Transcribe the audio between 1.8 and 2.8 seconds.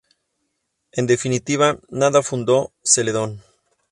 nada fundó